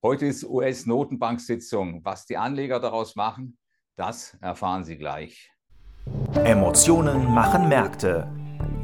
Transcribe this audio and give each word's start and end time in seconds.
Heute 0.00 0.26
ist 0.26 0.44
US-Notenbank-Sitzung. 0.44 2.04
Was 2.04 2.24
die 2.24 2.36
Anleger 2.36 2.78
daraus 2.78 3.16
machen, 3.16 3.58
das 3.96 4.36
erfahren 4.40 4.84
Sie 4.84 4.96
gleich. 4.96 5.50
Emotionen 6.44 7.26
machen 7.34 7.68
Märkte. 7.68 8.32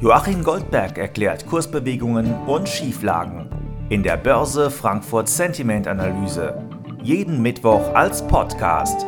Joachim 0.00 0.42
Goldberg 0.42 0.98
erklärt 0.98 1.46
Kursbewegungen 1.46 2.34
und 2.48 2.68
Schieflagen 2.68 3.48
in 3.90 4.02
der 4.02 4.16
Börse 4.16 4.72
Frankfurt 4.72 5.28
Sentiment 5.28 5.86
Analyse. 5.86 6.68
Jeden 7.00 7.40
Mittwoch 7.42 7.94
als 7.94 8.26
Podcast. 8.26 9.06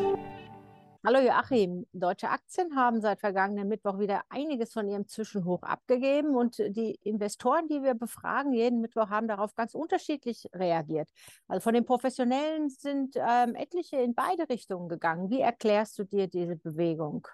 Hallo 1.07 1.21
Joachim, 1.21 1.87
deutsche 1.93 2.29
Aktien 2.31 2.75
haben 2.75 3.01
seit 3.01 3.21
vergangenen 3.21 3.69
Mittwoch 3.69 4.01
wieder 4.01 4.23
einiges 4.29 4.73
von 4.73 4.89
ihrem 4.89 5.07
Zwischenhoch 5.07 5.63
abgegeben 5.63 6.35
und 6.35 6.59
die 6.59 6.99
Investoren, 7.05 7.69
die 7.69 7.81
wir 7.85 7.95
befragen, 7.95 8.53
jeden 8.53 8.81
Mittwoch 8.81 9.09
haben 9.09 9.29
darauf 9.29 9.55
ganz 9.55 9.77
unterschiedlich 9.77 10.49
reagiert. 10.53 11.09
Also 11.47 11.61
von 11.61 11.75
den 11.75 11.85
Professionellen 11.85 12.71
sind 12.71 13.15
ähm, 13.15 13.55
etliche 13.55 13.99
in 13.99 14.17
beide 14.17 14.49
Richtungen 14.49 14.89
gegangen. 14.89 15.31
Wie 15.31 15.39
erklärst 15.39 15.97
du 16.01 16.03
dir 16.03 16.27
diese 16.27 16.57
Bewegung? 16.57 17.29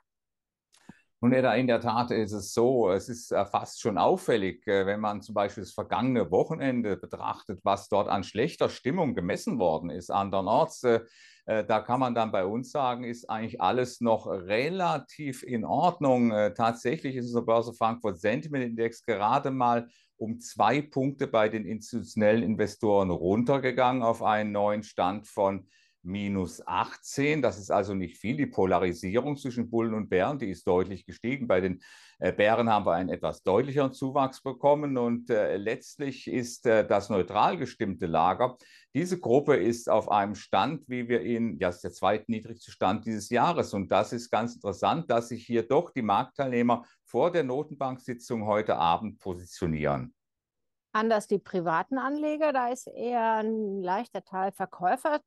Nun, 1.24 1.32
in 1.32 1.68
der 1.68 1.80
Tat 1.80 2.10
ist 2.10 2.32
es 2.32 2.52
so, 2.52 2.90
es 2.90 3.08
ist 3.08 3.30
äh, 3.30 3.46
fast 3.46 3.80
schon 3.80 3.96
auffällig, 3.96 4.66
äh, 4.66 4.86
wenn 4.86 4.98
man 4.98 5.22
zum 5.22 5.36
Beispiel 5.36 5.62
das 5.62 5.72
vergangene 5.72 6.32
Wochenende 6.32 6.96
betrachtet, 6.96 7.60
was 7.62 7.88
dort 7.88 8.08
an 8.08 8.24
schlechter 8.24 8.68
Stimmung 8.68 9.14
gemessen 9.14 9.60
worden 9.60 9.88
ist 9.88 10.10
andernorts 10.10 10.82
äh, 10.82 11.00
da 11.44 11.80
kann 11.80 11.98
man 11.98 12.14
dann 12.14 12.30
bei 12.30 12.44
uns 12.44 12.70
sagen, 12.70 13.02
ist 13.02 13.28
eigentlich 13.28 13.60
alles 13.60 14.00
noch 14.00 14.28
relativ 14.28 15.42
in 15.42 15.64
Ordnung. 15.64 16.30
Tatsächlich 16.54 17.16
ist 17.16 17.26
unser 17.26 17.42
Börse 17.42 17.72
Frankfurt 17.72 18.20
Sentiment 18.20 18.64
Index 18.64 19.04
gerade 19.04 19.50
mal 19.50 19.88
um 20.16 20.38
zwei 20.38 20.80
Punkte 20.80 21.26
bei 21.26 21.48
den 21.48 21.66
institutionellen 21.66 22.44
Investoren 22.44 23.10
runtergegangen 23.10 24.04
auf 24.04 24.22
einen 24.22 24.52
neuen 24.52 24.84
Stand 24.84 25.26
von 25.26 25.66
minus 26.02 26.66
18. 26.66 27.42
Das 27.42 27.58
ist 27.58 27.70
also 27.70 27.94
nicht 27.94 28.18
viel. 28.18 28.36
Die 28.36 28.46
Polarisierung 28.46 29.36
zwischen 29.36 29.70
Bullen 29.70 29.94
und 29.94 30.08
Bären, 30.08 30.38
die 30.38 30.50
ist 30.50 30.66
deutlich 30.66 31.06
gestiegen. 31.06 31.46
Bei 31.46 31.60
den 31.60 31.82
äh, 32.18 32.32
Bären 32.32 32.68
haben 32.68 32.86
wir 32.86 32.92
einen 32.92 33.08
etwas 33.08 33.42
deutlicheren 33.42 33.92
Zuwachs 33.92 34.42
bekommen 34.42 34.96
und 34.96 35.30
äh, 35.30 35.56
letztlich 35.56 36.26
ist 36.26 36.66
äh, 36.66 36.86
das 36.86 37.08
neutral 37.08 37.56
gestimmte 37.56 38.06
Lager. 38.06 38.56
Diese 38.94 39.18
Gruppe 39.18 39.56
ist 39.56 39.88
auf 39.88 40.10
einem 40.10 40.34
Stand, 40.34 40.88
wie 40.88 41.08
wir 41.08 41.22
ihn, 41.22 41.58
ja, 41.58 41.68
ist 41.68 41.82
der 41.82 41.92
zweitniedrigste 41.92 42.70
Stand 42.70 43.06
dieses 43.06 43.30
Jahres. 43.30 43.72
Und 43.72 43.90
das 43.90 44.12
ist 44.12 44.30
ganz 44.30 44.54
interessant, 44.54 45.10
dass 45.10 45.28
sich 45.28 45.46
hier 45.46 45.62
doch 45.62 45.90
die 45.90 46.02
Marktteilnehmer 46.02 46.84
vor 47.04 47.30
der 47.30 47.44
Notenbank-Sitzung 47.44 48.46
heute 48.46 48.76
Abend 48.76 49.18
positionieren. 49.18 50.14
Anders 50.94 51.26
die 51.26 51.38
privaten 51.38 51.96
Anleger, 51.96 52.52
da 52.52 52.68
ist 52.68 52.86
eher 52.86 53.36
ein 53.36 53.82
leichter 53.82 54.22
Teil 54.24 54.52
Verkäufer 54.52 55.22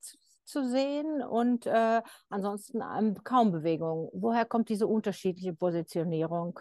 zu 0.45 0.67
sehen 0.67 1.21
und 1.21 1.65
äh, 1.65 2.01
ansonsten 2.29 2.81
ähm, 2.81 3.15
kaum 3.23 3.51
Bewegung. 3.51 4.09
Woher 4.13 4.45
kommt 4.45 4.69
diese 4.69 4.87
unterschiedliche 4.87 5.53
Positionierung? 5.53 6.59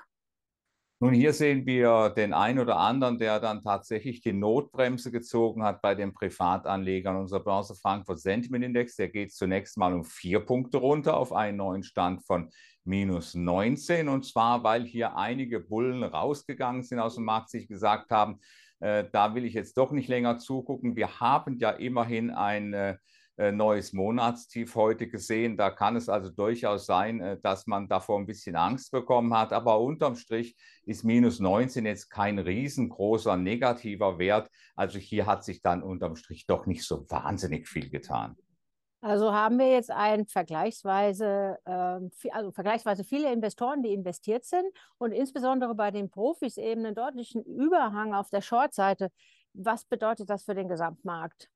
Nun, 1.01 1.13
hier 1.13 1.33
sehen 1.33 1.67
wir 1.67 2.11
den 2.17 2.33
einen 2.33 2.61
oder 2.61 2.79
anderen, 2.79 3.19
der 3.19 3.41
dann 3.41 3.61
tatsächlich 3.61 4.23
die 4.23 4.33
Notbremse 4.33 5.11
gezogen 5.11 5.63
hat 5.63 5.83
bei 5.83 5.95
den 5.95 6.15
Privatanlegern. 6.15 7.17
Unser 7.17 7.41
Börse 7.41 7.75
Frankfurt 7.75 8.21
Sentiment 8.21 8.65
Index, 8.65 8.97
der 8.97 9.09
geht 9.09 9.33
zunächst 9.35 9.77
mal 9.77 9.93
um 9.93 10.05
vier 10.05 10.41
Punkte 10.41 10.79
runter 10.79 11.17
auf 11.17 11.33
einen 11.33 11.59
neuen 11.59 11.83
Stand 11.83 12.25
von 12.25 12.49
minus 12.85 13.35
19. 13.35 14.09
Und 14.09 14.25
zwar, 14.25 14.63
weil 14.63 14.85
hier 14.85 15.17
einige 15.17 15.61
Bullen 15.61 16.05
rausgegangen 16.05 16.83
sind 16.85 17.01
aus 17.01 17.17
dem 17.17 17.25
Markt, 17.25 17.51
sich 17.51 17.69
gesagt 17.69 18.11
haben, 18.11 18.41
äh, 18.81 19.05
da 19.13 19.35
will 19.35 19.45
ich 19.45 19.55
jetzt 19.55 19.77
doch 19.77 19.91
nicht 19.91 20.09
länger 20.09 20.39
zugucken. 20.39 20.97
Wir 20.97 21.21
haben 21.21 21.59
ja 21.59 21.71
immerhin 21.71 22.31
ein 22.31 22.73
äh, 22.73 22.97
neues 23.37 23.93
Monatstief 23.93 24.75
heute 24.75 25.09
gesehen. 25.09 25.57
Da 25.57 25.71
kann 25.71 25.97
es 25.97 26.09
also 26.09 26.31
durchaus 26.31 26.87
sein, 26.87 27.21
äh, 27.21 27.39
dass 27.41 27.67
man 27.67 27.89
davor 27.89 28.19
ein 28.19 28.27
bisschen 28.27 28.57
Angst 28.57 28.93
bekommen 28.93 29.35
hat. 29.35 29.53
Aber 29.53 29.81
unterm 29.81 30.17
Strich 30.17 30.57
ist 30.85 31.05
minus 31.05 31.41
19 31.41 31.87
jetzt 31.87 32.11
kein 32.11 32.39
riesengroßer 32.39 33.37
negativer 33.37 34.19
Wert. 34.19 34.51
Also 34.77 34.99
hier 34.99 35.27
hat 35.27 35.45
sich 35.45 35.63
dann 35.63 35.83
unterm 35.83 36.17
Strich 36.17 36.47
doch 36.47 36.67
nicht 36.67 36.85
so 36.85 37.09
wahnsinnig 37.11 37.69
viel 37.69 37.91
getan. 37.91 38.37
Also 39.01 39.35
haben 39.35 39.59
wir 39.59 39.71
jetzt 39.71 39.91
ein 39.91 40.27
vergleichsweise, 40.27 41.59
äh, 41.67 42.31
also 42.31 42.53
vergleichsweise 42.53 43.05
viele 43.05 43.31
Investoren, 43.31 43.83
die 43.83 43.93
investiert 43.93 44.47
sind 44.47 44.65
und 44.97 45.13
insbesondere 45.13 45.75
bei 45.75 45.91
den 45.91 46.09
Profis 46.09 46.57
eben 46.57 46.87
einen 46.87 46.95
deutlichen 46.95 47.43
Überhang 47.43 48.15
auf 48.15 48.31
der 48.31 48.41
Short-Seite. 48.41 49.11
Was 49.53 49.85
bedeutet 49.85 50.31
das 50.31 50.45
für 50.45 50.55
den 50.55 50.69
Gesamtmarkt? 50.69 51.51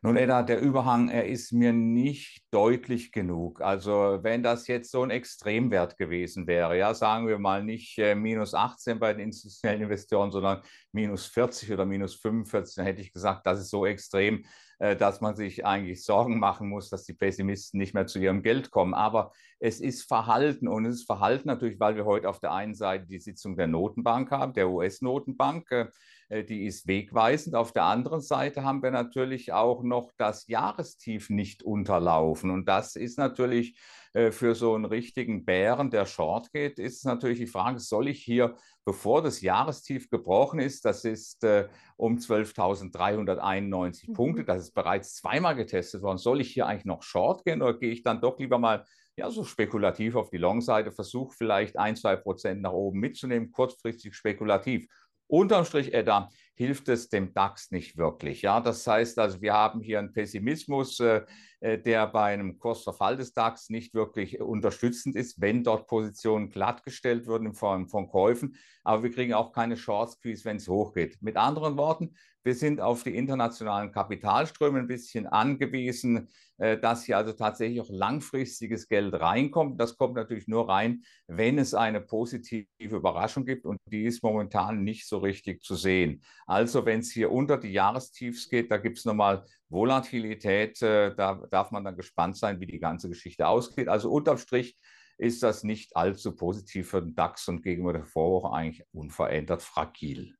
Nun, 0.00 0.16
Edda, 0.16 0.44
der 0.44 0.60
Überhang, 0.60 1.08
er 1.08 1.26
ist 1.26 1.52
mir 1.52 1.72
nicht 1.72 2.44
deutlich 2.52 3.10
genug. 3.10 3.60
Also 3.60 4.20
wenn 4.22 4.44
das 4.44 4.68
jetzt 4.68 4.92
so 4.92 5.02
ein 5.02 5.10
Extremwert 5.10 5.96
gewesen 5.96 6.46
wäre, 6.46 6.78
ja, 6.78 6.94
sagen 6.94 7.26
wir 7.26 7.38
mal 7.40 7.64
nicht 7.64 7.98
äh, 7.98 8.14
minus 8.14 8.54
18 8.54 9.00
bei 9.00 9.12
den 9.12 9.26
institutionellen 9.26 9.82
Investoren, 9.82 10.30
sondern 10.30 10.62
minus 10.92 11.26
40 11.26 11.72
oder 11.72 11.84
minus 11.84 12.14
45, 12.14 12.76
dann 12.76 12.86
hätte 12.86 13.00
ich 13.00 13.12
gesagt, 13.12 13.44
das 13.44 13.58
ist 13.58 13.70
so 13.70 13.86
extrem, 13.86 14.44
dass 14.78 15.20
man 15.20 15.34
sich 15.34 15.66
eigentlich 15.66 16.04
Sorgen 16.04 16.38
machen 16.38 16.68
muss, 16.68 16.88
dass 16.88 17.02
die 17.02 17.12
Pessimisten 17.12 17.78
nicht 17.78 17.94
mehr 17.94 18.06
zu 18.06 18.20
ihrem 18.20 18.42
Geld 18.42 18.70
kommen. 18.70 18.94
Aber 18.94 19.32
es 19.58 19.80
ist 19.80 20.02
Verhalten 20.02 20.68
und 20.68 20.84
es 20.86 20.96
ist 20.96 21.06
Verhalten 21.06 21.48
natürlich, 21.48 21.80
weil 21.80 21.96
wir 21.96 22.04
heute 22.04 22.28
auf 22.28 22.38
der 22.38 22.52
einen 22.52 22.74
Seite 22.74 23.06
die 23.06 23.18
Sitzung 23.18 23.56
der 23.56 23.66
Notenbank 23.66 24.30
haben, 24.30 24.52
der 24.52 24.70
US-Notenbank. 24.70 25.70
Äh, 25.72 25.86
äh, 26.28 26.44
die 26.44 26.66
ist 26.66 26.86
wegweisend. 26.86 27.54
Auf 27.54 27.72
der 27.72 27.84
anderen 27.84 28.20
Seite 28.20 28.64
haben 28.64 28.82
wir 28.82 28.90
natürlich 28.90 29.52
auch 29.52 29.82
noch 29.82 30.12
das 30.16 30.46
Jahrestief 30.46 31.30
nicht 31.30 31.62
unterlaufen. 31.62 32.50
Und 32.50 32.66
das 32.66 32.96
ist 32.96 33.18
natürlich 33.18 33.78
äh, 34.12 34.30
für 34.30 34.54
so 34.54 34.74
einen 34.74 34.84
richtigen 34.84 35.44
Bären, 35.44 35.90
der 35.90 36.06
Short 36.06 36.52
geht, 36.52 36.78
ist 36.78 37.04
natürlich 37.04 37.38
die 37.38 37.46
Frage, 37.46 37.78
soll 37.78 38.08
ich 38.08 38.22
hier, 38.22 38.56
bevor 38.84 39.22
das 39.22 39.40
Jahrestief 39.40 40.10
gebrochen 40.10 40.60
ist, 40.60 40.84
das 40.84 41.04
ist 41.04 41.44
äh, 41.44 41.68
um 41.96 42.16
12.391 42.16 44.08
mhm. 44.10 44.12
Punkte, 44.14 44.44
das 44.44 44.62
ist 44.62 44.67
bereits 44.74 45.14
zweimal 45.16 45.56
getestet 45.56 46.02
worden, 46.02 46.18
soll 46.18 46.40
ich 46.40 46.52
hier 46.52 46.66
eigentlich 46.66 46.84
noch 46.84 47.02
Short 47.02 47.44
gehen 47.44 47.62
oder 47.62 47.78
gehe 47.78 47.90
ich 47.90 48.02
dann 48.02 48.20
doch 48.20 48.38
lieber 48.38 48.58
mal 48.58 48.84
ja, 49.16 49.30
so 49.30 49.42
spekulativ 49.42 50.14
auf 50.14 50.30
die 50.30 50.38
Long-Seite, 50.38 50.92
versuche 50.92 51.34
vielleicht 51.36 51.76
ein, 51.76 51.96
zwei 51.96 52.14
Prozent 52.14 52.62
nach 52.62 52.72
oben 52.72 53.00
mitzunehmen, 53.00 53.50
kurzfristig 53.50 54.14
spekulativ. 54.14 54.86
Unterm 55.26 55.64
Strich, 55.64 55.92
Edda, 55.92 56.30
hilft 56.54 56.88
es 56.88 57.08
dem 57.08 57.34
DAX 57.34 57.70
nicht 57.70 57.98
wirklich. 57.98 58.42
Ja, 58.42 58.60
das 58.60 58.86
heißt 58.86 59.18
also, 59.18 59.42
wir 59.42 59.52
haben 59.52 59.80
hier 59.80 59.98
einen 59.98 60.12
Pessimismus, 60.12 61.00
äh, 61.00 61.22
der 61.60 62.06
bei 62.06 62.32
einem 62.32 62.58
Kursverfall 62.58 63.16
des 63.16 63.32
DAX 63.32 63.68
nicht 63.68 63.94
wirklich 63.94 64.40
unterstützend 64.40 65.16
ist, 65.16 65.40
wenn 65.40 65.64
dort 65.64 65.86
Positionen 65.86 66.50
glattgestellt 66.50 67.26
würden 67.26 67.48
in 67.48 67.54
Form 67.54 67.88
von 67.88 68.08
Käufen. 68.08 68.56
Aber 68.84 69.02
wir 69.02 69.10
kriegen 69.10 69.34
auch 69.34 69.52
keine 69.52 69.76
Short 69.76 70.10
Squeeze, 70.10 70.44
wenn 70.44 70.58
es 70.58 70.68
hochgeht. 70.68 71.18
Mit 71.20 71.36
anderen 71.36 71.76
Worten, 71.76 72.14
wir 72.44 72.54
sind 72.54 72.80
auf 72.80 73.02
die 73.02 73.14
internationalen 73.14 73.92
Kapitalströme 73.92 74.78
ein 74.78 74.86
bisschen 74.86 75.26
angewiesen, 75.26 76.28
äh, 76.56 76.78
dass 76.78 77.04
hier 77.04 77.18
also 77.18 77.32
tatsächlich 77.32 77.80
auch 77.80 77.90
langfristiges 77.90 78.88
Geld 78.88 79.14
reinkommt. 79.14 79.80
Das 79.80 79.96
kommt 79.96 80.14
natürlich 80.14 80.48
nur 80.48 80.68
rein, 80.68 81.02
wenn 81.26 81.58
es 81.58 81.74
eine 81.74 82.00
positive 82.00 82.66
Überraschung 82.78 83.44
gibt 83.44 83.66
und 83.66 83.78
die 83.86 84.04
ist 84.04 84.22
momentan 84.22 84.82
nicht 84.82 85.06
so 85.06 85.18
richtig 85.18 85.62
zu 85.62 85.74
sehen. 85.74 86.22
Also 86.46 86.86
wenn 86.86 87.00
es 87.00 87.10
hier 87.10 87.30
unter 87.30 87.58
die 87.58 87.72
Jahrestiefs 87.72 88.48
geht, 88.48 88.70
da 88.70 88.78
gibt 88.78 88.98
es 88.98 89.04
nochmal 89.04 89.44
Volatilität. 89.68 90.80
Äh, 90.80 91.14
da 91.14 91.42
darf 91.52 91.70
man 91.70 91.84
dann 91.84 91.96
gespannt 91.96 92.36
sein, 92.36 92.60
wie 92.60 92.66
die 92.66 92.78
ganze 92.78 93.08
Geschichte 93.08 93.46
ausgeht. 93.46 93.88
Also 93.88 94.10
unterm 94.10 94.38
Strich 94.38 94.76
ist 95.18 95.42
das 95.42 95.64
nicht 95.64 95.96
allzu 95.96 96.34
positiv 96.36 96.90
für 96.90 97.02
den 97.02 97.14
DAX 97.14 97.48
und 97.48 97.62
gegenüber 97.62 97.92
der 97.92 98.04
Vorwoche 98.04 98.52
eigentlich 98.52 98.86
unverändert 98.92 99.62
fragil. 99.62 100.36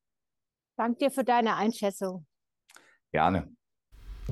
Danke 0.76 0.98
dir 0.98 1.10
für 1.10 1.24
deine 1.24 1.56
Einschätzung. 1.56 2.26
Gerne. 3.12 3.50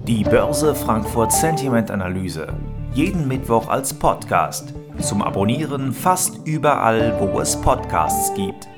Die 0.04 0.22
Börse 0.22 0.75
Frankfurt 0.75 1.32
Sentiment 1.32 1.91
Analyse. 1.91 2.54
Jeden 2.92 3.27
Mittwoch 3.27 3.68
als 3.68 3.92
Podcast. 3.92 4.72
Zum 5.01 5.22
Abonnieren 5.22 5.92
fast 5.92 6.47
überall, 6.47 7.18
wo 7.18 7.41
es 7.41 7.60
Podcasts 7.60 8.33
gibt. 8.34 8.68